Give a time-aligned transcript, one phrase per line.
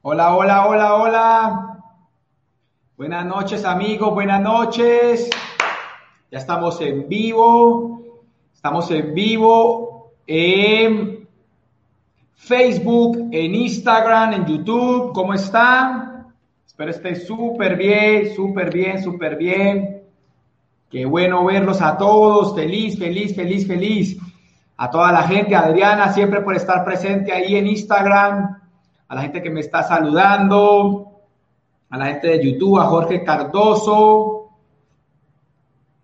[0.00, 1.78] Hola, hola, hola, hola.
[2.96, 5.28] Buenas noches amigos, buenas noches.
[6.30, 8.22] Ya estamos en vivo.
[8.54, 11.28] Estamos en vivo en
[12.36, 15.12] Facebook, en Instagram, en YouTube.
[15.12, 16.32] ¿Cómo están?
[16.64, 20.04] Espero estén súper bien, súper bien, súper bien.
[20.88, 22.54] Qué bueno verlos a todos.
[22.54, 24.16] Feliz, feliz, feliz, feliz.
[24.76, 28.57] A toda la gente, Adriana, siempre por estar presente ahí en Instagram.
[29.08, 31.12] A la gente que me está saludando.
[31.90, 34.50] A la gente de YouTube, a Jorge Cardoso.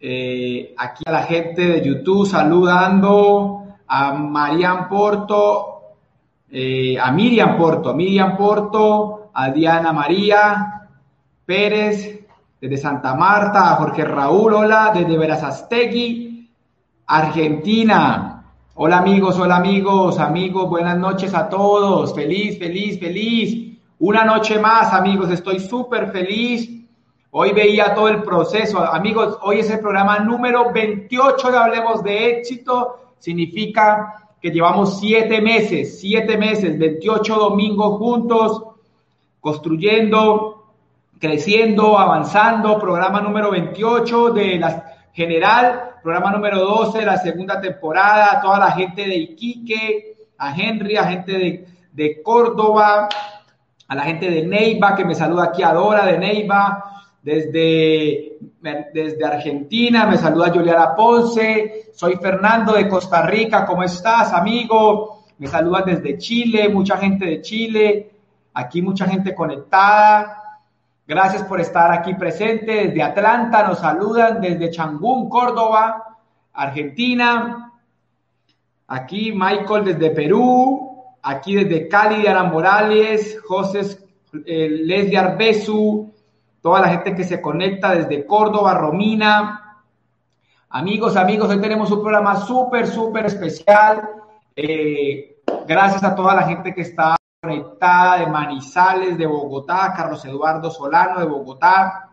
[0.01, 3.67] Eh, aquí a la gente de YouTube saludando.
[3.87, 5.97] A Marian Porto.
[6.51, 7.91] Eh, a Miriam Porto.
[7.91, 9.31] A Miriam Porto.
[9.35, 10.89] A Diana María
[11.45, 12.25] Pérez
[12.65, 16.51] desde Santa Marta, a Jorge Raúl, hola, desde Verazastegui,
[17.07, 18.34] Argentina.
[18.77, 22.13] Hola amigos, hola amigos, amigos, buenas noches a todos.
[22.13, 23.79] Feliz, feliz, feliz.
[24.01, 26.69] Una noche más, amigos, estoy súper feliz.
[27.31, 28.81] Hoy veía todo el proceso.
[28.81, 33.13] Amigos, hoy es el programa número 28 de Hablemos de Éxito.
[33.21, 38.65] Significa que llevamos siete meses, siete meses, 28 domingos juntos,
[39.39, 40.65] construyendo
[41.21, 48.33] creciendo, avanzando, programa número 28 de la general, programa número 12 de la segunda temporada,
[48.33, 53.09] a toda la gente de Iquique, a Henry, a gente de, de Córdoba,
[53.87, 58.39] a la gente de Neiva, que me saluda aquí, Dora de Neiva, desde,
[58.93, 65.25] desde Argentina, me saluda Juliana Ponce, soy Fernando de Costa Rica, ¿cómo estás, amigo?
[65.39, 68.11] Me saludan desde Chile, mucha gente de Chile,
[68.53, 70.44] aquí mucha gente conectada.
[71.07, 72.87] Gracias por estar aquí presente.
[72.89, 76.17] Desde Atlanta nos saludan, desde Changún, Córdoba,
[76.53, 77.73] Argentina.
[78.87, 80.95] Aquí Michael desde Perú.
[81.23, 83.81] Aquí desde Cali, Diana Morales, José
[84.45, 86.13] eh, Leslie Arbesu,
[86.61, 89.83] toda la gente que se conecta desde Córdoba, Romina.
[90.69, 94.07] Amigos, amigos, hoy tenemos un programa súper, súper especial.
[94.55, 100.71] Eh, gracias a toda la gente que está conectada de Manizales, de Bogotá, Carlos Eduardo
[100.71, 102.09] Solano de Bogotá.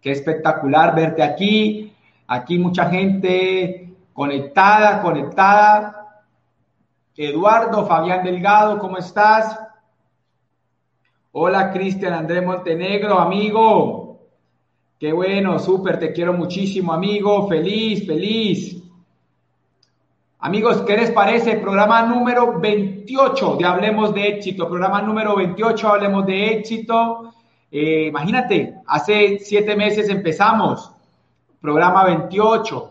[0.00, 1.92] Qué espectacular verte aquí.
[2.26, 5.96] Aquí mucha gente conectada, conectada.
[7.16, 9.58] Eduardo, Fabián Delgado, ¿cómo estás?
[11.32, 14.20] Hola, Cristian Andrés Montenegro, amigo.
[14.98, 17.46] Qué bueno, súper, te quiero muchísimo, amigo.
[17.46, 18.82] Feliz, feliz.
[20.42, 21.58] Amigos, ¿qué les parece?
[21.58, 24.66] Programa número 28 de Hablemos de Éxito.
[24.66, 27.34] Programa número 28, Hablemos de Éxito.
[27.70, 30.90] Eh, imagínate, hace siete meses empezamos.
[31.60, 32.90] Programa 28.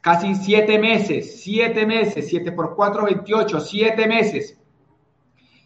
[0.00, 1.42] Casi siete meses.
[1.42, 2.30] Siete meses.
[2.30, 3.60] Siete por cuatro, 28.
[3.60, 4.58] Siete meses.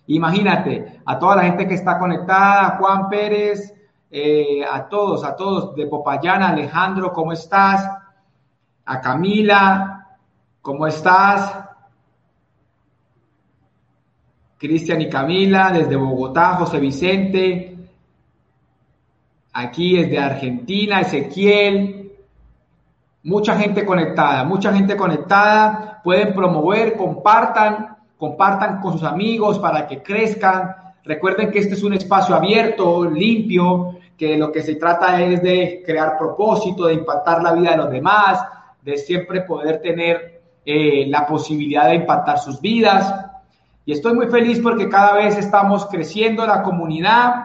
[0.08, 3.72] Imagínate, a toda la gente que está conectada, a Juan Pérez,
[4.10, 7.88] eh, a todos, a todos, de Popayán, Alejandro, ¿cómo estás?
[8.84, 9.99] A Camila,
[10.62, 11.56] ¿Cómo estás?
[14.58, 17.78] Cristian y Camila, desde Bogotá, José Vicente,
[19.54, 22.12] aquí desde Argentina, Ezequiel,
[23.22, 30.02] mucha gente conectada, mucha gente conectada, pueden promover, compartan, compartan con sus amigos para que
[30.02, 30.76] crezcan.
[31.04, 35.82] Recuerden que este es un espacio abierto, limpio, que lo que se trata es de
[35.86, 38.44] crear propósito, de impactar la vida de los demás,
[38.82, 40.39] de siempre poder tener
[40.72, 43.12] eh, la posibilidad de impactar sus vidas.
[43.84, 47.44] Y estoy muy feliz porque cada vez estamos creciendo la comunidad.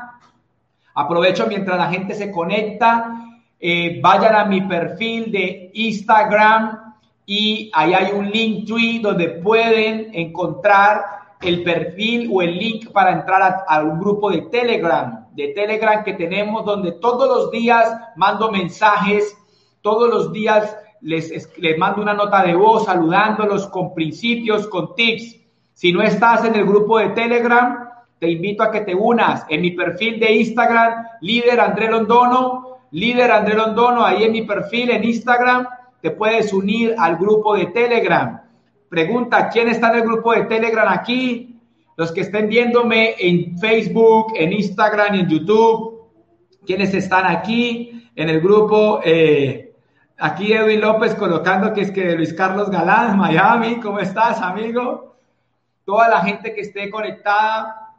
[0.93, 3.25] Aprovecho mientras la gente se conecta,
[3.59, 6.93] eh, vayan a mi perfil de Instagram
[7.25, 11.03] y ahí hay un link tree donde pueden encontrar
[11.41, 16.03] el perfil o el link para entrar a, a, un grupo de Telegram, de Telegram
[16.03, 19.35] que tenemos donde todos los días mando mensajes,
[19.81, 25.39] todos los días les, mando una nota de voz saludándolos con principios, con tips.
[25.73, 27.89] Si no estás en el grupo de Telegram,
[28.19, 33.31] te invito a que te unas en mi perfil de Instagram, líder André Londono, líder
[33.31, 35.67] André Londono, ahí en mi perfil en Instagram,
[36.01, 38.41] te puedes unir al grupo de Telegram.
[38.89, 41.59] Pregunta, ¿quién está en el grupo de Telegram aquí?
[41.97, 46.07] Los que estén viéndome en Facebook, en Instagram en YouTube,
[46.65, 49.01] ¿quiénes están aquí en el grupo?
[49.03, 49.64] Eh,
[50.17, 55.17] Aquí Edwin López colocando que es que Luis Carlos Galán, Miami, ¿cómo estás, amigo?
[55.83, 57.91] Toda la gente que esté conectada,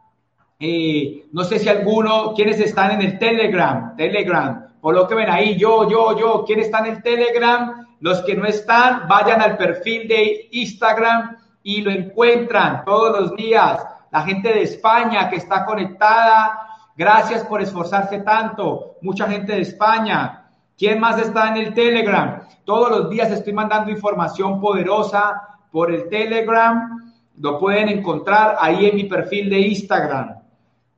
[0.59, 3.95] eh, no sé si alguno, ¿quiénes están en el Telegram?
[3.97, 7.87] Telegram, ven ahí, yo, yo, yo, ¿quién está en el Telegram?
[8.01, 13.85] Los que no están, vayan al perfil de Instagram y lo encuentran todos los días.
[14.11, 16.67] la gente de España que está conectada,
[16.97, 20.46] gracias por esforzarse tanto, mucha gente de España.
[20.79, 22.43] ¿Quién más está en el Telegram?
[22.67, 27.15] Todos los días estoy mandando información poderosa por el Telegram.
[27.39, 30.39] Lo pueden encontrar ahí en mi perfil de Instagram.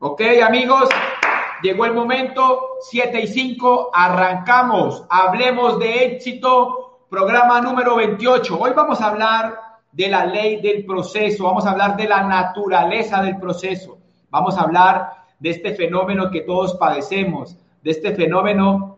[0.00, 0.88] Ok, amigos,
[1.62, 2.60] llegó el momento.
[2.90, 5.04] 7 y 5, arrancamos.
[5.08, 8.58] Hablemos de éxito, programa número 28.
[8.58, 9.54] Hoy vamos a hablar
[9.92, 13.98] de la ley del proceso, vamos a hablar de la naturaleza del proceso,
[14.28, 15.08] vamos a hablar
[15.38, 18.97] de este fenómeno que todos padecemos, de este fenómeno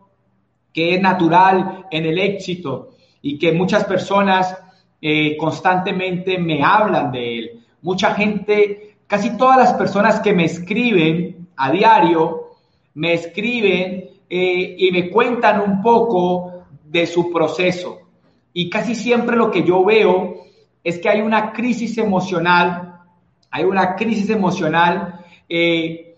[0.73, 2.91] que es natural en el éxito
[3.21, 4.57] y que muchas personas
[5.01, 7.65] eh, constantemente me hablan de él.
[7.81, 12.51] Mucha gente, casi todas las personas que me escriben a diario,
[12.93, 17.99] me escriben eh, y me cuentan un poco de su proceso.
[18.53, 20.45] Y casi siempre lo que yo veo
[20.83, 22.99] es que hay una crisis emocional,
[23.49, 26.17] hay una crisis emocional eh,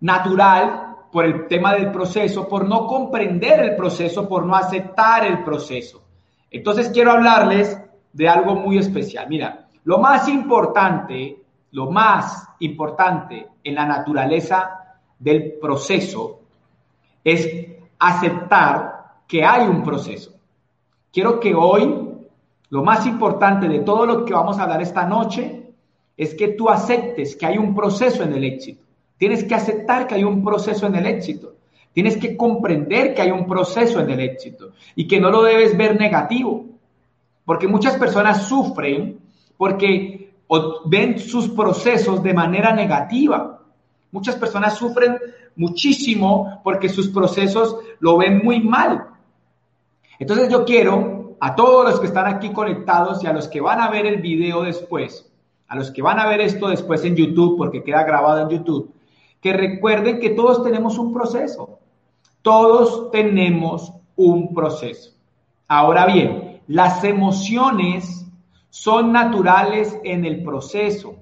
[0.00, 5.42] natural por el tema del proceso, por no comprender el proceso, por no aceptar el
[5.42, 6.02] proceso.
[6.50, 7.80] Entonces quiero hablarles
[8.12, 9.26] de algo muy especial.
[9.28, 16.40] Mira, lo más importante, lo más importante en la naturaleza del proceso
[17.24, 17.48] es
[17.98, 20.32] aceptar que hay un proceso.
[21.12, 22.08] Quiero que hoy
[22.70, 25.72] lo más importante de todo lo que vamos a hablar esta noche
[26.16, 28.87] es que tú aceptes que hay un proceso en el éxito.
[29.18, 31.54] Tienes que aceptar que hay un proceso en el éxito.
[31.92, 35.76] Tienes que comprender que hay un proceso en el éxito y que no lo debes
[35.76, 36.64] ver negativo.
[37.44, 39.18] Porque muchas personas sufren
[39.56, 40.32] porque
[40.86, 43.60] ven sus procesos de manera negativa.
[44.12, 45.18] Muchas personas sufren
[45.56, 49.08] muchísimo porque sus procesos lo ven muy mal.
[50.18, 53.80] Entonces yo quiero a todos los que están aquí conectados y a los que van
[53.80, 55.30] a ver el video después,
[55.68, 58.92] a los que van a ver esto después en YouTube, porque queda grabado en YouTube,
[59.40, 61.78] que recuerden que todos tenemos un proceso.
[62.42, 65.12] Todos tenemos un proceso.
[65.68, 68.26] Ahora bien, las emociones
[68.70, 71.16] son naturales en el proceso.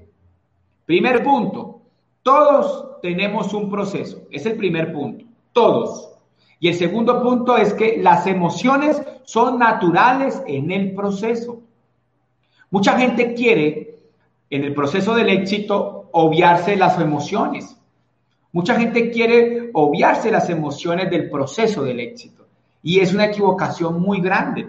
[0.85, 1.81] Primer punto,
[2.23, 4.23] todos tenemos un proceso.
[4.31, 5.25] Es el primer punto.
[5.53, 6.11] Todos.
[6.59, 11.61] Y el segundo punto es que las emociones son naturales en el proceso.
[12.71, 13.99] Mucha gente quiere,
[14.51, 17.75] en el proceso del éxito, obviarse las emociones.
[18.52, 22.46] Mucha gente quiere obviarse las emociones del proceso del éxito.
[22.82, 24.69] Y es una equivocación muy grande.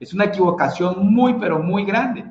[0.00, 2.24] Es una equivocación muy, pero muy grande.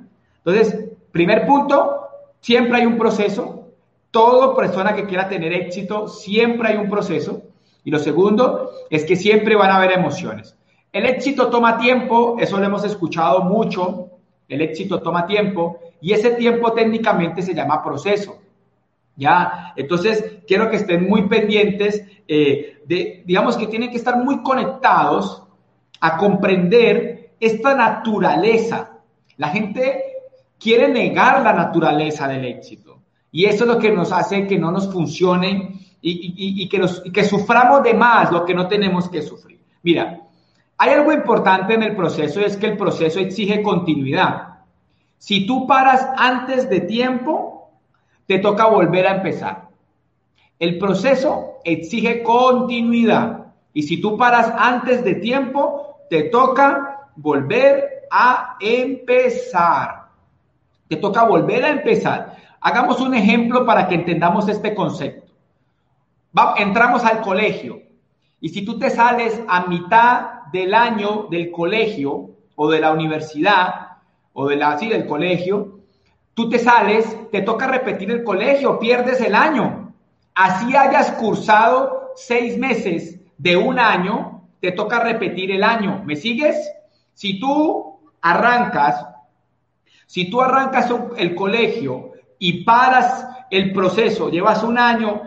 [0.45, 2.07] Entonces, primer punto,
[2.41, 3.69] siempre hay un proceso.
[4.11, 7.41] Toda persona que quiera tener éxito, siempre hay un proceso.
[7.83, 10.55] Y lo segundo es que siempre van a haber emociones.
[10.91, 14.09] El éxito toma tiempo, eso lo hemos escuchado mucho,
[14.47, 18.42] el éxito toma tiempo y ese tiempo técnicamente se llama proceso.
[19.15, 19.73] ¿Ya?
[19.75, 25.43] Entonces, quiero que estén muy pendientes eh, de, digamos que tienen que estar muy conectados
[25.99, 28.99] a comprender esta naturaleza.
[29.37, 30.03] La gente
[30.59, 33.01] quiere negar la naturaleza del éxito
[33.31, 37.23] y eso es lo que nos hace que no nos funcione y, que, nos, que
[37.23, 39.59] suframos de más lo que no tenemos que sufrir.
[39.81, 40.21] Mira,
[40.77, 44.59] hay algo importante en el proceso y es que el proceso exige continuidad.
[45.17, 47.52] Si tú paras antes de tiempo,
[48.27, 49.69] te toca volver a empezar.
[50.59, 53.53] El proceso exige continuidad.
[53.73, 60.07] Y si tú paras antes de tiempo, te toca volver a empezar.
[60.87, 62.37] Te toca volver a empezar.
[62.61, 65.23] Hagamos un ejemplo para que entendamos este concepto
[66.57, 67.81] entramos al colegio
[68.39, 73.97] y si tú te sales a mitad del año del colegio o de la universidad
[74.33, 75.72] o de la, sí, del colegio,
[76.33, 79.93] tú te sales, te toca repetir el colegio, pierdes el año.
[80.35, 86.01] Así hayas cursado seis meses de un año, te toca repetir el año.
[86.05, 86.55] ¿Me sigues?
[87.13, 89.05] Si tú arrancas,
[90.05, 95.21] si tú arrancas el colegio y paras el proceso, llevas un año,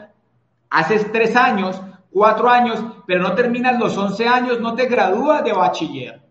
[0.70, 5.52] haces tres años, cuatro años, pero no terminas los once años, no te gradúas de
[5.52, 6.25] bachiller.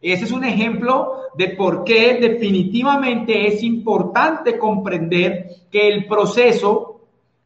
[0.00, 7.00] Ese es un ejemplo de por qué definitivamente es importante comprender que el proceso,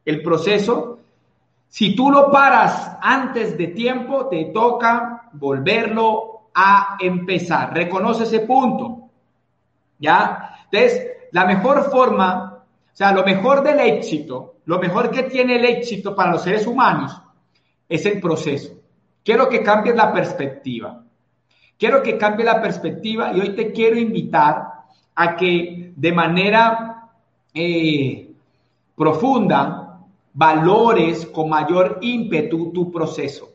[0.05, 0.99] el proceso,
[1.69, 7.75] si tú lo paras antes de tiempo, te toca volverlo a empezar.
[7.75, 9.09] Reconoce ese punto.
[9.99, 10.57] ¿Ya?
[10.71, 15.65] Entonces, la mejor forma, o sea, lo mejor del éxito lo mejor que tiene el
[15.65, 17.21] éxito para los seres humanos
[17.89, 18.73] es el proceso.
[19.23, 21.04] Quiero que cambies la perspectiva.
[21.79, 27.11] Quiero que cambie la perspectiva y hoy te quiero invitar a que de manera
[27.53, 28.33] eh,
[28.97, 30.01] profunda,
[30.33, 33.51] valores con mayor ímpetu tu proceso,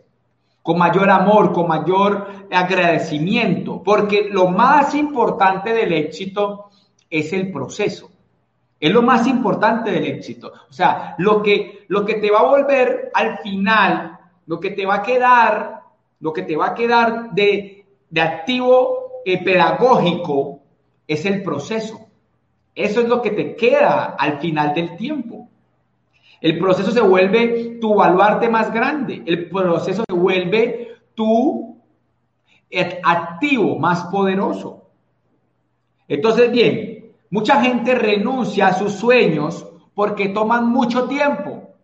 [0.62, 6.70] con mayor amor, con mayor agradecimiento, porque lo más importante del éxito
[7.10, 8.10] es el proceso.
[8.80, 10.54] Es lo más importante del éxito.
[10.70, 14.86] O sea, lo que, lo que te va a volver al final, lo que te
[14.86, 15.82] va a quedar,
[16.22, 17.79] lo que te va a quedar de,
[18.18, 20.62] activo eh, pedagógico
[21.08, 22.08] es el proceso.
[22.74, 25.50] Eso es lo que te queda al final del tiempo.
[26.42, 29.22] El proceso se vuelve tu baluarte más grande.
[29.26, 31.78] El proceso se vuelve tu
[32.70, 34.90] eh, activo más poderoso.
[36.08, 37.00] Entonces, bien,
[37.32, 41.76] Mucha gente renuncia a sus sueños porque toman mucho tiempo.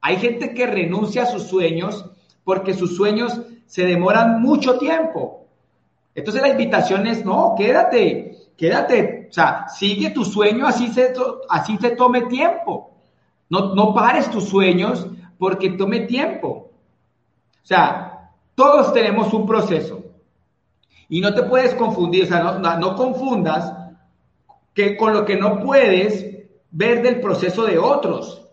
[0.00, 2.04] Hay gente que renuncia a sus sueños
[2.44, 5.37] porque sus sueños se demoran mucho tiempo.
[6.18, 11.12] Entonces la invitación es, no, quédate, quédate, o sea, sigue tu sueño, así se,
[11.48, 12.90] así tome tiempo.
[13.48, 15.06] No, no pares tus sueños
[15.38, 16.72] porque tome tiempo.
[17.62, 20.02] O sea, todos tenemos un proceso.
[21.08, 23.72] Y no te puedes confundir, o sea, no, no confundas
[24.74, 26.26] que con lo que no puedes
[26.72, 28.44] ver del proceso de otros.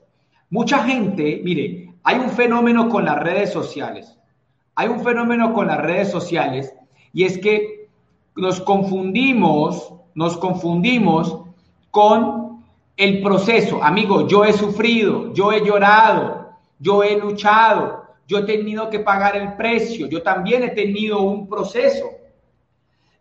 [0.52, 4.16] Mucha gente, mire, hay un fenómeno con las redes sociales.
[4.76, 6.72] Hay un fenómeno con las redes sociales
[7.16, 7.88] y es que
[8.36, 11.40] nos confundimos, nos confundimos
[11.90, 12.64] con
[12.98, 13.82] el proceso.
[13.82, 19.38] Amigo, yo he sufrido, yo he llorado, yo he luchado, yo he tenido que pagar
[19.38, 22.06] el precio, yo también he tenido un proceso.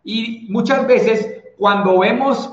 [0.03, 2.51] Y muchas veces cuando vemos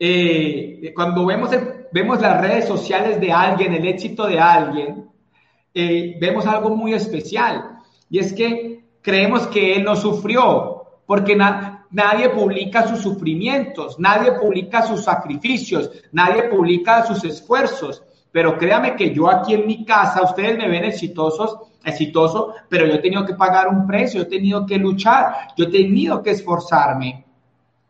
[0.00, 1.50] eh, cuando vemos,
[1.92, 5.08] vemos las redes sociales de alguien, el éxito de alguien,
[5.72, 7.78] eh, vemos algo muy especial.
[8.10, 14.80] Y es que creemos que él no sufrió, porque nadie publica sus sufrimientos, nadie publica
[14.80, 18.02] sus sacrificios, nadie publica sus esfuerzos.
[18.32, 22.94] Pero créame que yo aquí en mi casa, ustedes me ven exitosos, exitoso, pero yo
[22.94, 27.26] he tenido que pagar un precio, he tenido que luchar, yo he tenido que esforzarme.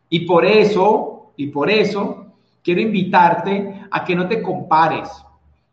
[0.09, 2.27] Y por eso y por eso
[2.61, 5.11] quiero invitarte a que no te compares.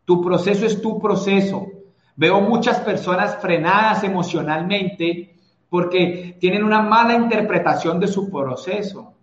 [0.04, 1.66] Tu proceso es tu proceso.
[2.14, 5.31] Veo muchas personas frenadas emocionalmente
[5.72, 9.14] porque tienen una mala interpretación de su proceso.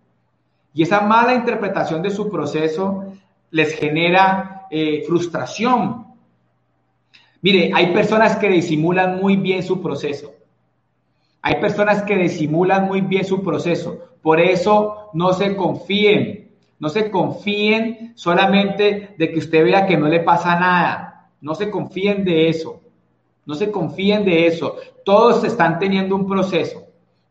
[0.74, 3.04] Y esa mala interpretación de su proceso
[3.52, 6.08] les genera eh, frustración.
[7.44, 10.34] Mire, hay personas que disimulan muy bien su proceso.
[11.44, 14.00] Hay personas que disimulan muy bien su proceso.
[14.24, 16.50] Por eso no se confíen.
[16.80, 21.30] No se confíen solamente de que usted vea que no le pasa nada.
[21.42, 22.82] No se confíen de eso.
[23.50, 24.76] No se confíen de eso.
[25.04, 26.84] Todos están teniendo un proceso.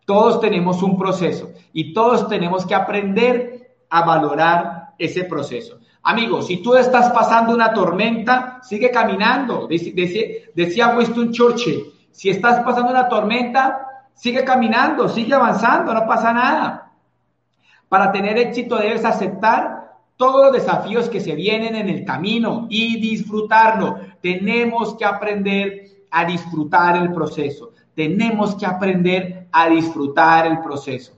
[0.05, 1.53] Todos tenemos un proceso.
[1.73, 5.79] Y todos tenemos que aprender a valorar ese proceso.
[6.03, 9.69] Amigos, si tú estás pasando una tormenta, sigue caminando.
[9.69, 13.85] Decía, Winston Churchill, si estás pasando una tormenta,
[14.19, 16.91] Sigue caminando, sigue avanzando, no pasa nada.
[17.89, 23.01] Para tener éxito debes aceptar todos los desafíos que se vienen en el camino y
[23.01, 24.01] disfrutarlo.
[24.21, 27.73] Tenemos que aprender a disfrutar el proceso.
[27.95, 31.13] Tenemos que aprender a disfrutar el proceso.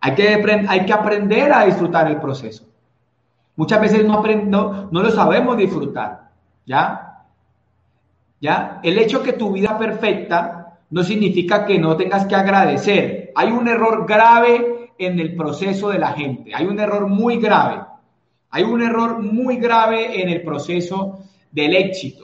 [0.00, 2.66] Hay que, hay que aprender a disfrutar el proceso.
[3.56, 6.30] Muchas veces no, no, no lo sabemos disfrutar.
[6.66, 7.24] ¿Ya?
[8.40, 8.80] ¿Ya?
[8.82, 13.32] El hecho que tu vida perfecta no significa que no tengas que agradecer.
[13.34, 17.82] Hay un error grave en el proceso de la gente, hay un error muy grave.
[18.50, 21.18] Hay un error muy grave en el proceso
[21.50, 22.23] del éxito.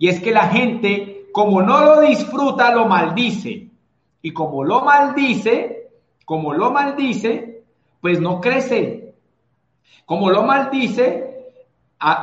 [0.00, 3.68] Y es que la gente, como no lo disfruta, lo maldice.
[4.22, 5.90] Y como lo maldice,
[6.24, 7.64] como lo maldice,
[8.00, 9.14] pues no crece.
[10.06, 11.52] Como lo maldice,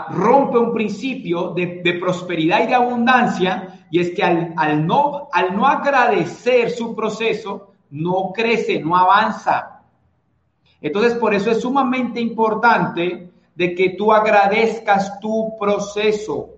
[0.09, 5.67] rompe un principio de, prosperidad y de abundancia y es que al, no, al no
[5.67, 9.83] agradecer su proceso, no crece, no avanza.
[10.81, 16.56] Entonces, por eso es sumamente importante de que tú agradezcas tu proceso,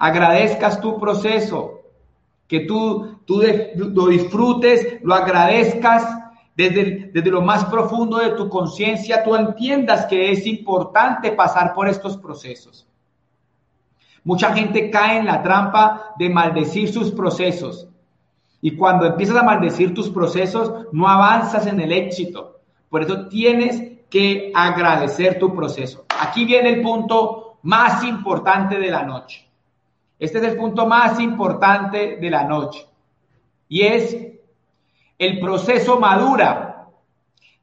[0.00, 1.82] agradezcas tu proceso,
[2.48, 3.42] que tú, tú
[3.76, 6.04] lo disfrutes, lo agradezcas
[6.56, 11.86] desde, desde lo más profundo de tu conciencia, tú entiendas que es importante pasar por
[11.86, 12.88] estos procesos.
[14.24, 17.86] Mucha gente cae en la trampa de maldecir sus procesos.
[18.62, 22.60] Y cuando empiezas a maldecir tus procesos, no avanzas en el éxito.
[22.88, 26.04] Por eso tienes que agradecer tu proceso.
[26.20, 29.49] Aquí viene el punto más importante de la noche.
[30.20, 32.86] Este es el punto más importante de la noche.
[33.70, 34.14] Y es
[35.18, 36.88] el proceso madura.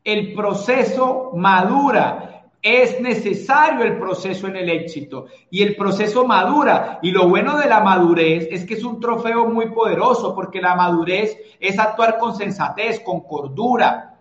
[0.04, 2.50] El proceso madura.
[2.60, 6.98] Es necesario el proceso en el éxito y el proceso madura.
[7.04, 10.76] Y lo bueno de la madurez es que es un trofeo muy poderoso porque la
[10.76, 14.18] madurez es actuar con sensatez, con cordura.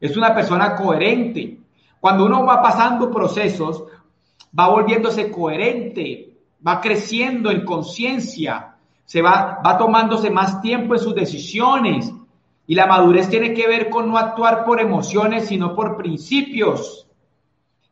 [0.00, 1.58] Es una persona coherente.
[1.98, 3.82] Cuando uno va pasando procesos,
[4.56, 6.27] va volviéndose coherente,
[6.66, 12.12] va creciendo en conciencia, se va, va tomándose más tiempo en sus decisiones.
[12.66, 17.06] Y la madurez tiene que ver con no actuar por emociones, sino por principios.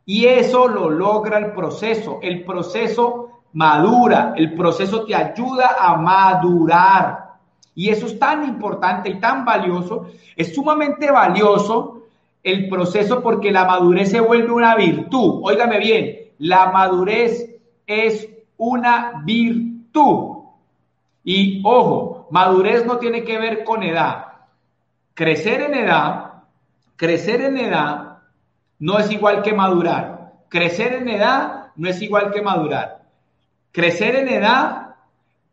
[0.05, 2.19] Y eso lo logra el proceso.
[2.23, 7.27] El proceso madura, el proceso te ayuda a madurar.
[7.75, 10.09] Y eso es tan importante y tan valioso.
[10.37, 12.03] Es sumamente valioso
[12.43, 15.41] el proceso porque la madurez se vuelve una virtud.
[15.43, 17.57] Óigame bien, la madurez
[17.87, 20.45] es una virtud.
[21.25, 24.27] Y ojo, madurez no tiene que ver con edad.
[25.15, 26.45] Crecer en edad,
[26.97, 28.19] crecer en edad
[28.79, 30.33] no es igual que madurar.
[30.49, 33.03] Crecer en edad no es igual que madurar.
[33.73, 34.95] Crecer en edad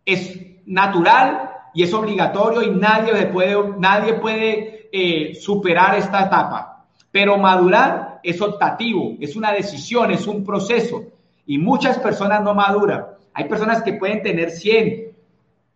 [0.05, 6.85] es natural y es obligatorio y nadie puede, nadie puede eh, superar esta etapa.
[7.11, 11.03] Pero madurar es optativo, es una decisión, es un proceso.
[11.45, 13.05] Y muchas personas no maduran.
[13.33, 15.11] Hay personas que pueden tener 100,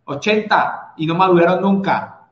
[0.04, 2.28] 80 y no maduraron nunca.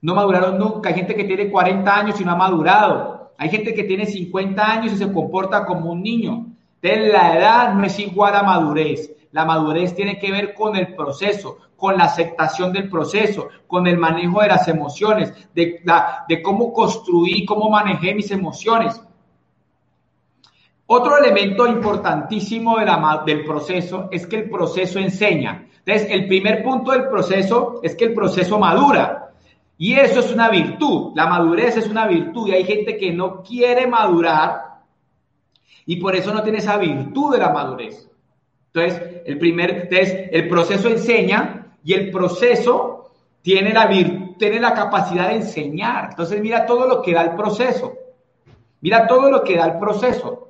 [0.00, 0.90] No maduraron nunca.
[0.90, 3.32] Hay gente que tiene 40 años y no ha madurado.
[3.38, 6.46] Hay gente que tiene 50 años y se comporta como un niño.
[6.80, 9.14] La edad no es igual a madurez.
[9.30, 13.98] La madurez tiene que ver con el proceso, con la aceptación del proceso, con el
[13.98, 19.00] manejo de las emociones, de, la, de cómo construí, cómo manejé mis emociones.
[20.94, 22.76] Otro elemento importantísimo
[23.24, 25.66] del proceso es que el proceso enseña.
[25.86, 29.30] Entonces, el primer punto del proceso es que el proceso madura.
[29.78, 31.12] Y eso es una virtud.
[31.14, 32.48] La madurez es una virtud.
[32.48, 34.82] Y hay gente que no quiere madurar
[35.86, 38.06] y por eso no tiene esa virtud de la madurez.
[38.74, 43.88] Entonces, el primer, entonces, el proceso enseña y el proceso tiene la,
[44.36, 46.08] tiene la capacidad de enseñar.
[46.10, 47.94] Entonces, mira todo lo que da el proceso.
[48.82, 50.41] Mira todo lo que da el proceso.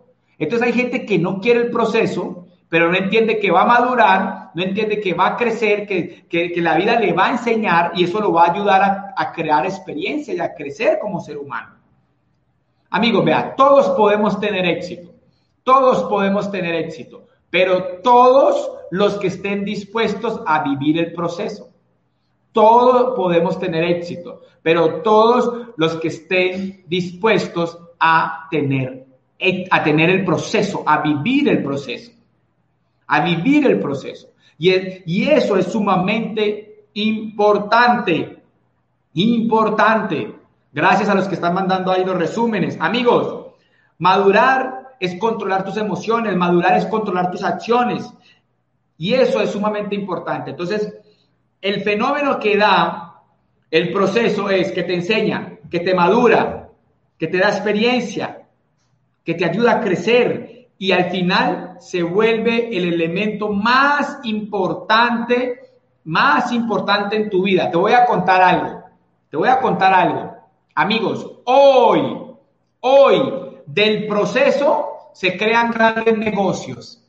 [0.42, 4.50] Entonces, hay gente que no quiere el proceso pero no entiende que va a madurar,
[4.54, 8.18] no entiende que va a crecer, que, la vida le va a enseñar y eso
[8.18, 11.74] lo va a ayudar a, a crear experiencia y a crecer como ser humano.
[12.88, 15.12] Amigos, vea, todos podemos tener éxito,
[15.64, 21.68] todos podemos tener éxito, pero todos los que estén dispuestos a vivir el proceso.
[22.52, 29.04] Todos podemos tener éxito, pero todos los que estén dispuestos a tener,
[29.70, 32.12] a tener el proceso, a vivir el proceso
[33.12, 34.28] a vivir el proceso.
[34.58, 38.42] Y, eso es sumamente importante,
[39.12, 40.34] importante.
[40.72, 42.78] Gracias a los que están mandando ahí los resúmenes.
[42.80, 43.48] Amigos,
[43.98, 48.10] madurar es controlar tus emociones, madurar es controlar tus acciones.
[48.96, 50.52] Y eso es sumamente importante.
[50.52, 50.94] Entonces,
[51.60, 53.20] el fenómeno que da
[53.70, 56.70] el proceso es que te enseña, que te madura,
[57.18, 58.41] que te da experiencia,
[59.24, 65.60] que te ayuda a crecer, y al final se vuelve el elemento más importante,
[66.02, 67.70] más importante en tu vida.
[67.70, 68.82] Te voy a contar algo,
[69.30, 70.34] te voy a contar algo.
[70.74, 72.18] Amigos, hoy,
[72.80, 77.00] hoy del proceso se crean grandes negocios.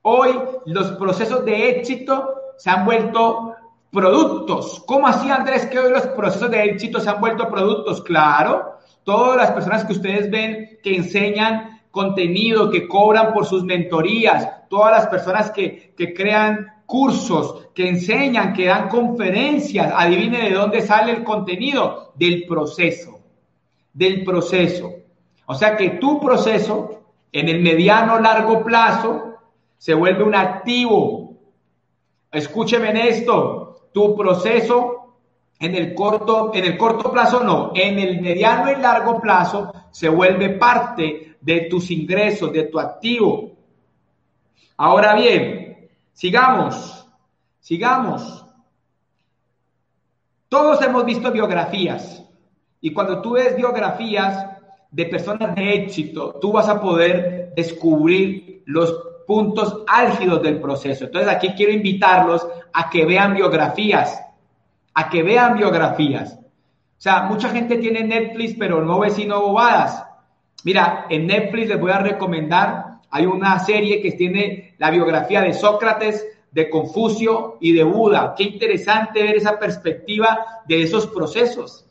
[0.00, 3.56] Hoy los procesos de éxito se han vuelto
[3.92, 4.82] productos.
[4.86, 8.02] ¿Cómo así, Andrés, que hoy los procesos de éxito se han vuelto productos?
[8.02, 8.75] Claro,
[9.06, 14.90] todas las personas que ustedes ven que enseñan contenido, que cobran por sus mentorías, todas
[14.90, 21.22] las personas que, crean cursos, que enseñan, que dan conferencias, adivine de dónde sale el
[21.22, 23.20] contenido, del proceso,
[23.92, 24.92] del proceso.
[25.46, 29.36] O sea que tu proceso en el mediano largo plazo
[29.78, 31.32] se vuelve un activo.
[32.32, 35.05] Escúcheme en esto, tu proceso
[35.58, 40.08] en el corto, en el corto plazo no, en el mediano y largo plazo se
[40.08, 43.52] vuelve parte de tus ingresos, de tu activo.
[44.76, 47.06] Ahora bien, sigamos,
[47.60, 48.44] sigamos.
[50.48, 52.22] Todos hemos visto biografías
[52.80, 54.46] y cuando tú ves biografías
[54.90, 58.94] de personas de éxito, tú vas a poder descubrir los
[59.26, 61.04] puntos álgidos del proceso.
[61.04, 64.22] Entonces aquí quiero invitarlos a que vean biografías,
[64.96, 66.38] a que vean biografías.
[66.40, 70.02] O sea, mucha gente tiene Netflix, pero no ve sino bobadas.
[70.64, 75.52] Mira, en Netflix les voy a recomendar, hay una serie que tiene la biografía de
[75.52, 78.34] Sócrates, de Confucio y de Buda.
[78.34, 81.84] Qué interesante ver esa perspectiva de esos procesos.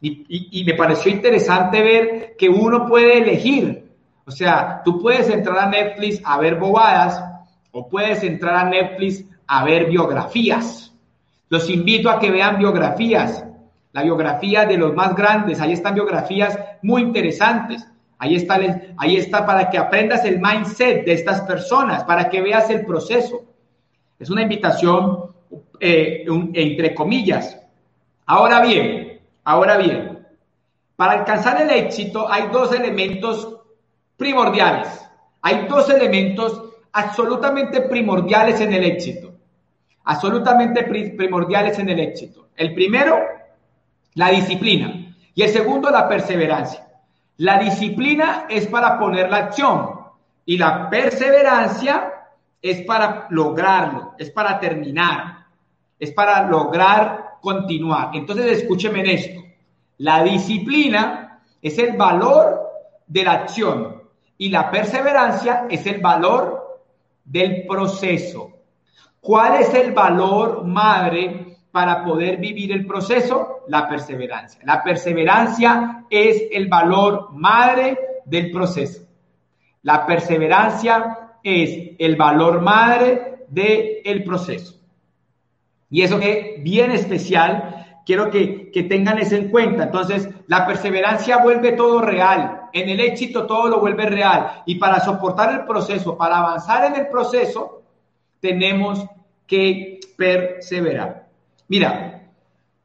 [0.00, 3.92] Y, me pareció interesante ver que uno puede elegir.
[4.26, 7.24] O sea, tú puedes entrar a Netflix a ver bobadas
[7.70, 10.93] o puedes entrar a Netflix a ver biografías.
[11.48, 13.44] Los invito a que vean biografías,
[13.92, 15.60] la biografía de los más grandes.
[15.60, 17.86] Ahí están biografías muy interesantes.
[18.18, 18.58] Ahí está,
[18.96, 23.44] ahí está para que aprendas el mindset de estas personas, para que veas el proceso.
[24.18, 25.34] Es una invitación
[25.80, 27.60] eh, entre comillas.
[28.26, 30.26] Ahora bien, ahora bien,
[30.96, 33.58] para alcanzar el éxito hay dos elementos
[34.16, 34.88] primordiales.
[35.42, 39.33] Hay dos elementos absolutamente primordiales en el éxito.
[40.04, 42.48] Absolutamente primordiales en el éxito.
[42.56, 43.18] El primero,
[44.14, 45.16] la disciplina.
[45.34, 46.86] Y el segundo, la perseverancia.
[47.38, 49.90] La disciplina es para poner la acción
[50.46, 52.12] y la perseverancia
[52.62, 55.46] es para lograrlo, es para terminar,
[55.98, 58.10] es para lograr continuar.
[58.14, 59.40] Entonces, escúcheme en esto.
[59.98, 62.62] La disciplina es el valor
[63.06, 64.02] de la acción
[64.38, 66.82] y la perseverancia es el valor
[67.24, 68.52] del proceso.
[69.24, 73.60] ¿Cuál es el valor madre para poder vivir el proceso?
[73.68, 74.60] La perseverancia.
[74.64, 79.00] La perseverancia es el valor madre del proceso.
[79.80, 84.74] La perseverancia es el valor madre del proceso.
[85.88, 89.84] Y eso que bien especial, quiero que, que tengan eso en cuenta.
[89.84, 92.64] Entonces, la perseverancia vuelve todo real.
[92.74, 94.64] En el éxito todo lo vuelve real.
[94.66, 97.83] Y para soportar el proceso, para avanzar en el proceso,
[98.44, 99.02] tenemos
[99.46, 101.30] que perseverar.
[101.68, 102.28] Mira,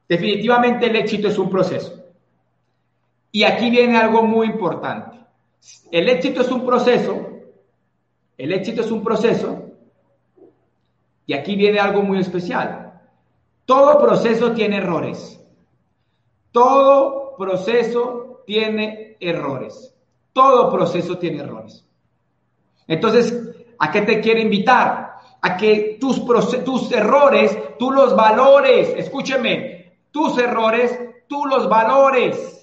[0.08, 2.02] definitivamente el éxito es un proceso.
[3.30, 5.20] Y aquí viene algo muy importante.
[5.92, 7.28] El éxito es un proceso.
[8.38, 9.66] El éxito es un proceso.
[11.26, 13.02] Y aquí viene algo muy especial.
[13.66, 15.44] Todo proceso tiene errores.
[16.54, 19.94] Todo proceso tiene errores.
[20.32, 21.86] Todo proceso tiene errores.
[22.88, 23.38] Entonces,
[23.78, 25.09] ¿a qué te quiero invitar?
[25.42, 26.26] A que tus,
[26.66, 28.94] tus errores, tú los valores.
[28.98, 32.56] Escúcheme, tus errores, tú los valores.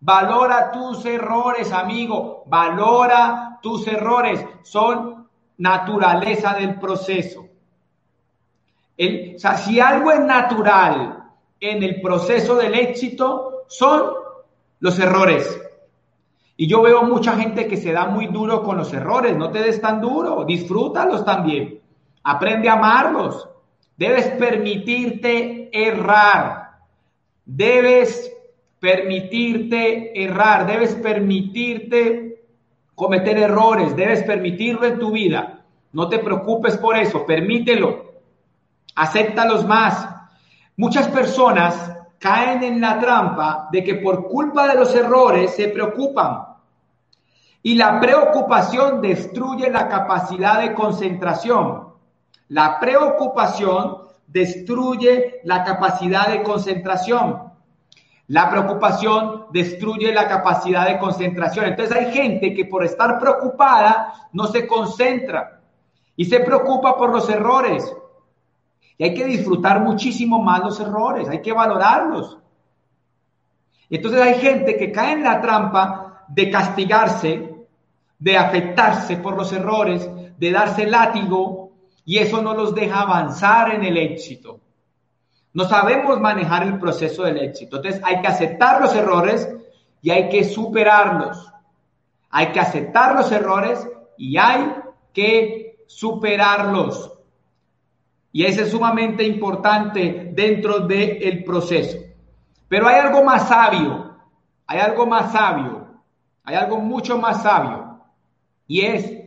[0.00, 2.44] Valora tus errores, amigo.
[2.46, 4.44] Valora tus errores.
[4.62, 7.46] Son naturaleza del proceso.
[8.96, 14.12] El, o sea, si algo es natural en el proceso del éxito, son
[14.80, 15.60] los errores.
[16.56, 19.36] Y yo veo mucha gente que se da muy duro con los errores.
[19.36, 21.80] No te des tan duro, disfrútalos también.
[22.24, 23.48] Aprende a amarlos.
[23.96, 26.78] Debes permitirte errar.
[27.44, 28.32] Debes
[28.80, 30.66] permitirte errar.
[30.66, 32.42] Debes permitirte
[32.94, 33.94] cometer errores.
[33.94, 35.64] Debes permitirlo en tu vida.
[35.92, 37.26] No te preocupes por eso.
[37.26, 38.14] Permítelo.
[38.94, 40.08] Acéptalos más.
[40.76, 46.46] Muchas personas caen en la trampa de que por culpa de los errores se preocupan.
[47.62, 51.93] Y la preocupación destruye la capacidad de concentración.
[52.48, 57.52] La preocupación destruye la capacidad de concentración.
[58.28, 61.66] La preocupación destruye la capacidad de concentración.
[61.66, 65.60] Entonces hay gente que por estar preocupada no se concentra
[66.16, 67.94] y se preocupa por los errores.
[68.96, 72.38] Y hay que disfrutar muchísimo más los errores, hay que valorarlos.
[73.90, 77.66] Entonces hay gente que cae en la trampa de castigarse,
[78.18, 81.63] de afectarse por los errores, de darse látigo,
[82.04, 84.60] y eso no los deja avanzar en el éxito.
[85.52, 87.76] No sabemos manejar el proceso del éxito.
[87.76, 89.48] Entonces hay que aceptar los errores
[90.02, 91.50] y hay que superarlos.
[92.30, 93.88] Hay que aceptar los errores
[94.18, 94.74] y hay
[95.12, 97.12] que superarlos.
[98.32, 101.98] Y eso es sumamente importante dentro del proceso.
[102.68, 104.16] Pero hay algo más sabio,
[104.66, 105.86] hay algo más sabio,
[106.42, 108.00] hay algo mucho más sabio.
[108.66, 109.23] Y es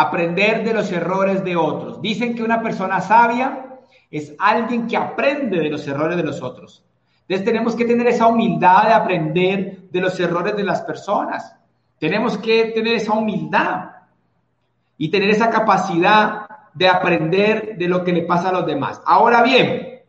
[0.00, 2.00] aprender de los errores de otros.
[2.00, 6.84] Dicen que una persona sabia es alguien que aprende de los errores de los otros.
[7.22, 11.52] Entonces tenemos que tener esa humildad de aprender de los errores de las personas.
[11.98, 13.90] Tenemos que tener esa humildad
[14.96, 19.02] y tener esa capacidad de aprender de lo que le pasa a los demás.
[19.04, 20.00] Ahora bien,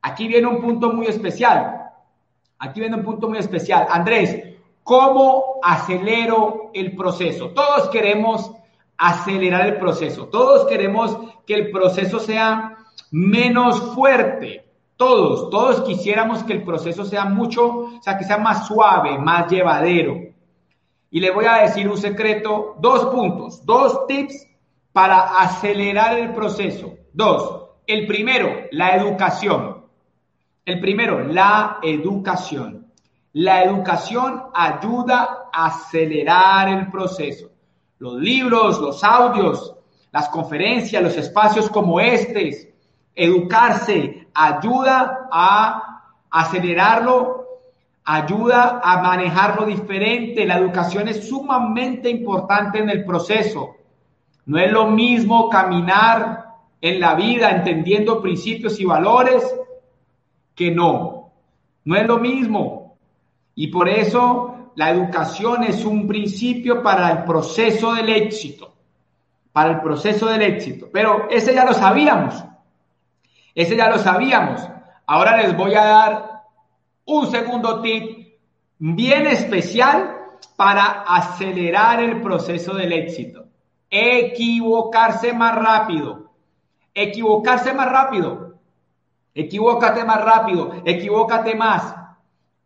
[0.00, 1.90] aquí viene un punto muy especial.
[2.58, 3.88] Aquí viene un punto muy especial.
[3.90, 4.42] Andrés,
[4.82, 7.50] ¿cómo acelero el proceso?
[7.50, 8.50] Todos queremos
[8.96, 10.26] acelerar el proceso.
[10.26, 12.78] Todos queremos que el proceso sea
[13.10, 14.64] menos fuerte.
[14.96, 19.50] Todos, todos quisiéramos que el proceso sea mucho, o sea, que sea más suave, más
[19.50, 20.16] llevadero.
[21.10, 24.46] Y le voy a decir un secreto, dos puntos, dos tips
[24.92, 26.94] para acelerar el proceso.
[27.12, 29.84] Dos, el primero, la educación.
[30.64, 32.86] El primero, la educación.
[33.32, 37.50] La educación ayuda acelerar el proceso.
[38.04, 39.74] Los libros, los audios,
[40.12, 42.74] las conferencias, los espacios como este,
[43.14, 47.46] educarse, ayuda a acelerarlo,
[48.04, 50.44] ayuda a manejarlo diferente.
[50.44, 53.76] La educación es sumamente importante en el proceso.
[54.44, 56.44] No es lo mismo caminar
[56.82, 59.42] en la vida entendiendo principios y valores
[60.54, 61.32] que no.
[61.86, 62.98] No es lo mismo.
[63.54, 68.72] Y por eso la educación es un principio para el proceso del éxito.
[69.52, 70.88] Para el proceso del éxito.
[70.92, 72.42] Pero ese ya lo sabíamos.
[73.54, 74.60] Ese ya lo sabíamos.
[75.06, 76.42] Ahora les voy a dar
[77.04, 78.34] un segundo tip
[78.78, 80.16] bien especial
[80.56, 83.44] para acelerar el proceso del éxito.
[83.90, 86.32] Equivocarse más rápido.
[86.92, 88.54] Equivocarse más rápido.
[89.34, 90.82] Equivócate más rápido.
[90.84, 91.94] Equivócate más.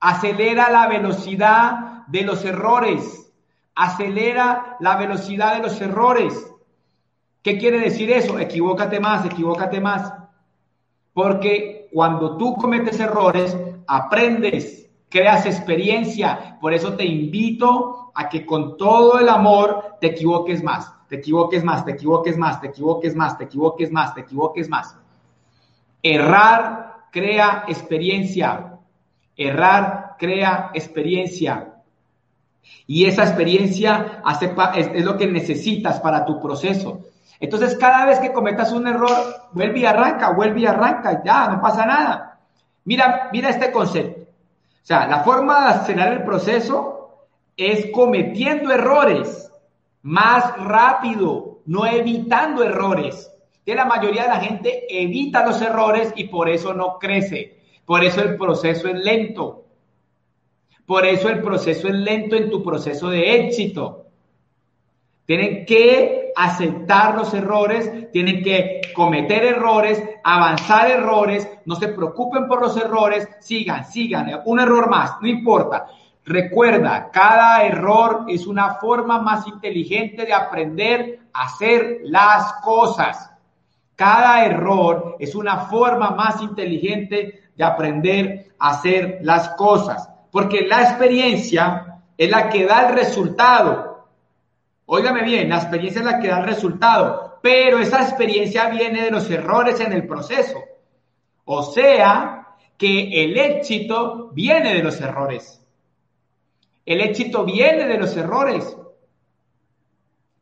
[0.00, 3.32] Acelera la velocidad de los errores.
[3.74, 6.52] Acelera la velocidad de los errores.
[7.42, 8.38] ¿Qué quiere decir eso?
[8.38, 10.12] Equivócate más, equivócate más.
[11.12, 16.58] Porque cuando tú cometes errores, aprendes, creas experiencia.
[16.60, 21.64] Por eso te invito a que con todo el amor te equivoques más, te equivoques
[21.64, 24.98] más, te equivoques más, te equivoques más, te equivoques más, te equivoques más.
[26.02, 28.78] Errar crea experiencia.
[29.36, 31.74] Errar crea experiencia.
[32.87, 34.22] Y esa experiencia
[34.74, 37.00] es, lo que necesitas para tu proceso.
[37.38, 39.12] Entonces, cada vez que cometas un error,
[39.52, 42.40] vuelve y arranca, vuelve y arranca, ya, no pasa nada.
[42.85, 44.22] Mira, mira este concepto.
[44.22, 47.26] O sea, la forma de acelerar el proceso
[47.57, 49.50] es cometiendo errores
[50.02, 53.31] más rápido, no evitando errores.
[53.66, 57.59] Que la mayoría de la gente evita los errores y por eso no crece.
[57.85, 59.64] Por eso el proceso es lento.
[60.88, 64.07] Por eso el proceso es lento en tu proceso de éxito.
[65.27, 72.62] Tienen que aceptar los errores, tienen que cometer errores, avanzar errores, no se preocupen por
[72.62, 75.88] los errores, sigan, sigan, un error más, no importa.
[76.24, 83.31] Recuerda, cada error es una forma más inteligente de aprender a hacer las cosas.
[83.94, 90.82] Cada error es una forma más inteligente de aprender a hacer las cosas, porque la
[90.82, 94.06] experiencia es la que da el resultado.
[94.86, 99.10] Óigame bien, la experiencia es la que da el resultado, pero esa experiencia viene de
[99.10, 100.58] los errores en el proceso.
[101.44, 102.38] O sea,
[102.76, 105.60] que el éxito viene de los errores.
[106.86, 108.76] El éxito viene de los errores.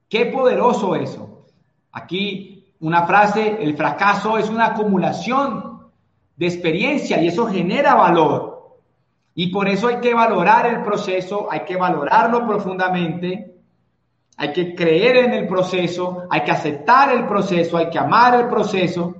[0.09, 1.47] Qué poderoso eso.
[1.93, 5.91] Aquí una frase, el fracaso es una acumulación
[6.37, 8.56] de experiencia y eso genera valor.
[9.37, 13.57] Y por eso hay que valorar el proceso, hay que valorarlo profundamente
[14.39, 18.49] hay que creer en el proceso, hay que aceptar el proceso, hay que amar el
[18.49, 19.15] proceso.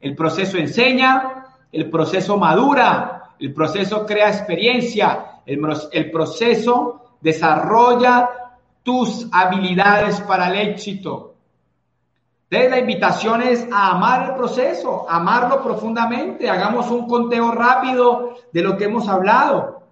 [0.00, 8.30] El proceso enseña, el proceso madura, el proceso crea experiencia, el, proceso desarrolla
[8.82, 11.33] tus habilidades para el éxito.
[12.54, 16.48] La invitación es a amar el proceso, amarlo profundamente.
[16.48, 19.82] Hagamos un conteo rápido de lo que hemos hablado.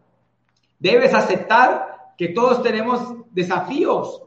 [0.78, 3.00] Debes aceptar que todos tenemos
[3.32, 4.22] desafíos.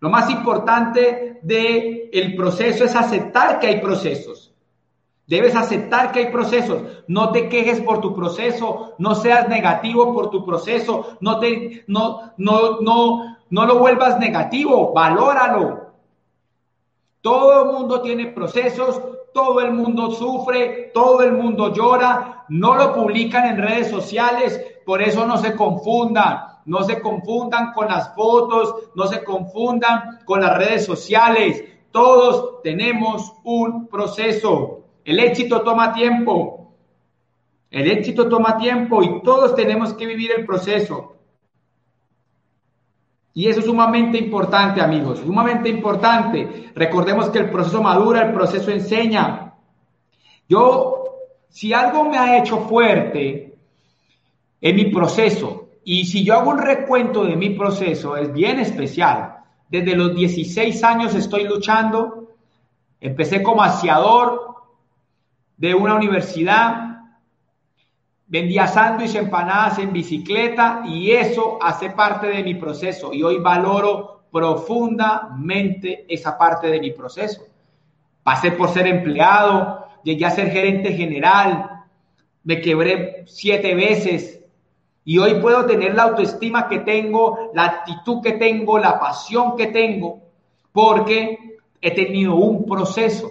[0.00, 4.52] Lo más importante del el proceso es aceptar que hay procesos.
[5.26, 6.82] Debes aceptar que hay procesos.
[7.08, 12.34] No te quejes por tu proceso, no seas negativo por tu proceso, no te no
[12.36, 15.85] no no no lo vuelvas negativo, valóralo.
[17.20, 19.00] Todo el mundo tiene procesos,
[19.32, 25.02] todo el mundo sufre, todo el mundo llora, no lo publican en redes sociales, por
[25.02, 30.58] eso no se confundan no se confundan con las fotos, no se confundan con las
[30.58, 31.64] redes sociales.
[31.92, 34.82] Todos tenemos un proceso.
[35.04, 36.74] El éxito toma tiempo.
[37.70, 41.15] El éxito toma tiempo y todos tenemos que vivir el proceso.
[43.36, 46.70] Y eso es sumamente importante, amigos, sumamente importante.
[46.74, 49.52] Recordemos que el proceso madura, el proceso enseña.
[50.48, 51.04] Yo,
[51.50, 53.58] si algo me ha hecho fuerte
[54.58, 59.36] en mi proceso, y si yo hago un recuento de mi proceso, es bien especial.
[59.68, 62.30] Desde los 16 años estoy luchando.
[63.02, 64.54] Empecé como aseador
[65.58, 66.85] de una universidad.
[68.28, 73.12] Vendía sándwiches, empanadas en bicicleta y eso hace parte de mi proceso.
[73.12, 77.42] Y hoy valoro profundamente esa parte de mi proceso.
[78.22, 81.84] Pasé por ser empleado, llegué a ser gerente general,
[82.42, 84.32] me quebré siete veces,
[85.08, 89.68] Y hoy puedo tener la autoestima que tengo, la actitud que tengo, la pasión que
[89.68, 90.20] tengo,
[90.72, 93.30] porque he tenido un proceso.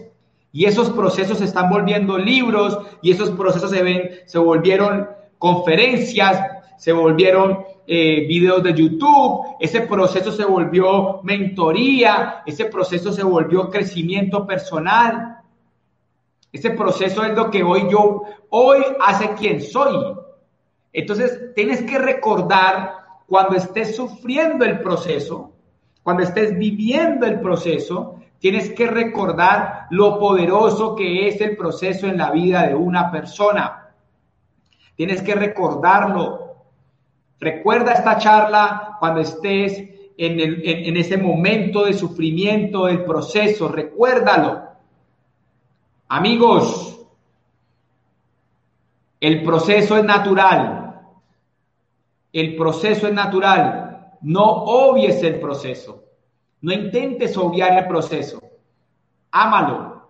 [0.56, 5.06] Y esos procesos se están volviendo libros y esos procesos se, ven, se volvieron
[5.38, 6.42] conferencias,
[6.78, 13.70] se volvieron eh, videos de YouTube, ese proceso se volvió mentoría, ese proceso se volvió
[13.70, 15.40] crecimiento personal.
[16.54, 20.16] Ese proceso es lo que hoy yo, hoy hace quien soy.
[20.94, 22.94] Entonces, tienes que recordar
[23.28, 25.52] cuando estés sufriendo el proceso,
[26.02, 32.16] cuando estés viviendo el proceso, tienes que recordar lo poderoso que es el proceso en
[32.16, 33.90] la vida de una persona.
[34.96, 36.58] Tienes que recordarlo.
[37.40, 39.80] Recuerda esta charla cuando estés
[40.16, 43.68] en, en, ese momento de sufrimiento del proceso.
[43.68, 44.62] Recuérdalo.
[46.10, 47.00] Amigos,
[49.22, 51.02] el proceso es natural.
[52.32, 54.12] El proceso es natural.
[54.22, 56.05] No obvies el proceso.
[56.66, 58.42] No intentes obviar el proceso.
[59.30, 60.10] Ámalo.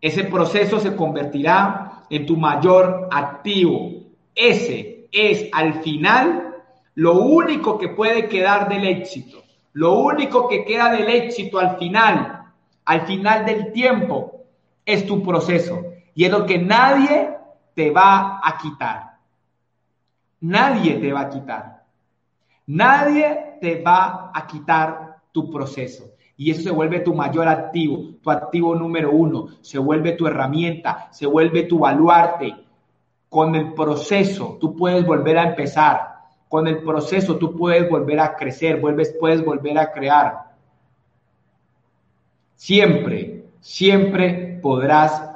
[0.00, 4.04] Ese proceso se convertirá en tu mayor activo.
[4.36, 6.54] Ese es al final
[6.94, 9.42] lo único que puede quedar del éxito.
[9.72, 12.52] Lo único que queda del éxito al final,
[12.84, 14.44] al final del tiempo,
[14.86, 15.82] es tu proceso.
[16.14, 17.36] Y es lo que nadie
[17.74, 19.18] te va a quitar.
[20.40, 21.84] Nadie te va a quitar.
[22.68, 26.10] Nadie te va a quitar tu proceso.
[26.36, 31.08] Y eso se vuelve tu mayor activo, tu activo número uno, se vuelve tu herramienta,
[31.10, 32.54] se vuelve tu baluarte.
[33.28, 38.36] Con el proceso tú puedes volver a empezar, con el proceso tú puedes volver a
[38.36, 40.48] crecer, vuelves, puedes volver a crear.
[42.54, 45.30] Siempre, siempre podrás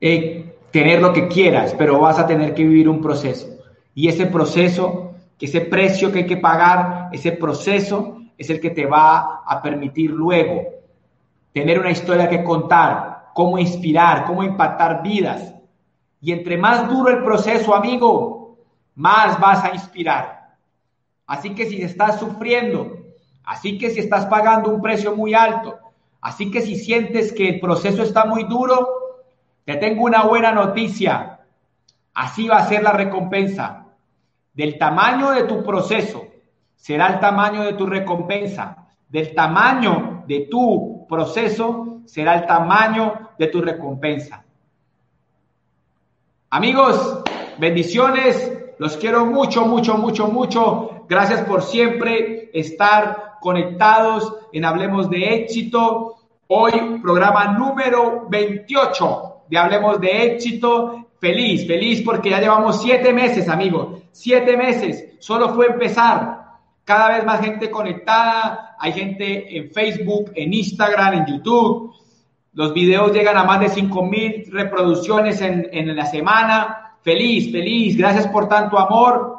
[0.00, 3.46] eh, tener lo que quieras, pero vas a tener que vivir un proceso.
[3.94, 8.86] Y ese proceso, ese precio que hay que pagar, ese proceso es el que te
[8.86, 10.62] va a permitir luego
[11.52, 15.54] tener una historia que contar, cómo inspirar, cómo impactar vidas.
[16.20, 18.58] Y entre más duro el proceso, amigo,
[18.94, 20.54] más vas a inspirar.
[21.26, 22.98] Así que si estás sufriendo,
[23.44, 25.78] así que si estás pagando un precio muy alto,
[26.20, 28.88] así que si sientes que el proceso está muy duro,
[29.64, 31.40] te tengo una buena noticia.
[32.14, 33.86] Así va a ser la recompensa.
[34.52, 36.25] Del tamaño de tu proceso,
[36.76, 38.86] será el tamaño de tu recompensa.
[39.08, 44.44] Del tamaño de tu proceso será el tamaño de tu recompensa.
[46.50, 47.22] Amigos,
[47.58, 48.52] bendiciones.
[48.78, 51.04] Los quiero mucho, mucho, mucho, mucho.
[51.08, 56.16] Gracias por siempre estar conectados en Hablemos de Éxito.
[56.48, 61.06] Hoy, programa número 28 de Hablemos de Éxito.
[61.18, 64.02] Feliz, feliz porque ya llevamos siete meses, amigos.
[64.12, 65.16] Siete meses.
[65.18, 66.35] Solo fue empezar
[66.86, 71.92] cada vez más gente conectada, hay gente en Facebook, en Instagram, en YouTube.
[72.52, 76.96] Los videos llegan a más de 5 mil reproducciones en, en la semana.
[77.02, 79.36] Feliz, feliz, gracias por tanto amor.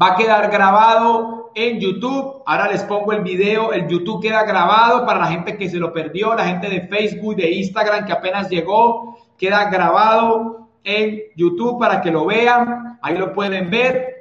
[0.00, 2.42] Va a quedar grabado en YouTube.
[2.44, 3.72] Ahora les pongo el video.
[3.72, 7.36] El YouTube queda grabado para la gente que se lo perdió, la gente de Facebook,
[7.36, 9.18] de Instagram que apenas llegó.
[9.38, 12.98] Queda grabado en YouTube para que lo vean.
[13.02, 14.19] Ahí lo pueden ver.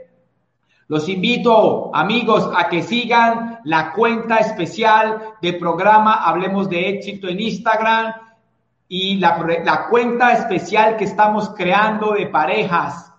[0.90, 7.40] Los invito, amigos, a que sigan la cuenta especial del programa Hablemos de Éxito en
[7.40, 8.12] Instagram
[8.88, 13.14] y la, cuenta especial que estamos creando de parejas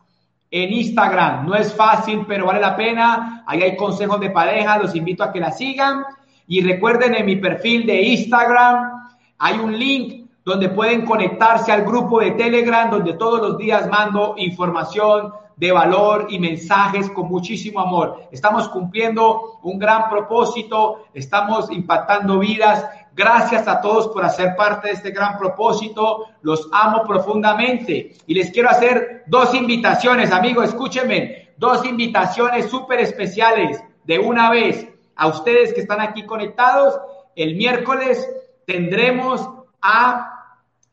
[0.51, 1.47] en Instagram.
[1.47, 3.45] No es fácil, pero vale la pena.
[3.47, 6.03] Ahí hay consejos de pareja, los invito a que la sigan.
[6.49, 8.91] Y recuerden en mi perfil de Instagram
[9.39, 14.35] hay un link donde pueden conectarse al grupo de Telegram, donde todos los días mando
[14.39, 18.29] información de valor y mensajes con muchísimo amor.
[18.33, 22.87] Estamos cumpliendo un gran propósito, estamos impactando vidas.
[23.15, 26.29] Gracias a todos por hacer parte de este gran propósito.
[26.41, 28.15] Los amo profundamente.
[28.27, 31.51] Y les quiero hacer dos invitaciones, amigos, escúchenme.
[31.59, 36.99] Dos invitaciones súper especiales de una vez a ustedes que están aquí conectados.
[37.37, 38.27] El miércoles
[38.65, 39.47] tendremos
[39.83, 40.30] a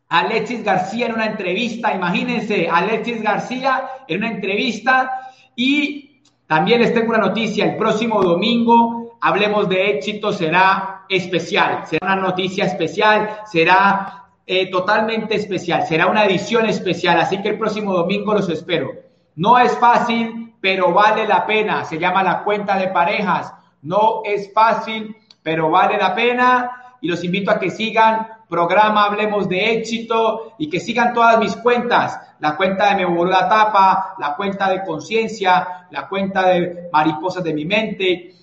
[0.10, 5.12] Alexis García en una entrevista, imagínense, Alexis García en una entrevista
[5.55, 12.14] y también les tengo una noticia, el próximo domingo hablemos de éxito será especial, será
[12.14, 17.93] una noticia especial, será eh, totalmente especial, será una edición especial, así que el próximo
[17.93, 18.91] domingo los espero.
[19.36, 24.51] No es fácil, pero vale la pena, se llama la cuenta de parejas, no es
[24.53, 30.53] fácil, pero vale la pena y los invito a que sigan programa Hablemos de Éxito
[30.57, 34.69] y que sigan todas mis cuentas, la cuenta de Me Voló la Tapa, la cuenta
[34.69, 38.33] de Conciencia, la cuenta de Mariposas de mi Mente.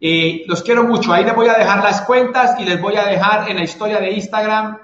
[0.00, 3.04] Eh, los quiero mucho, ahí les voy a dejar las cuentas y les voy a
[3.06, 4.78] dejar en la historia de Instagram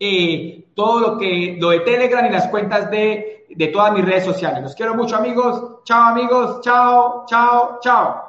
[0.00, 4.24] eh, todo lo que, lo de Telegram y las cuentas de, de todas mis redes
[4.24, 4.62] sociales.
[4.62, 8.25] Los quiero mucho amigos, chao amigos, chao, chao, chao.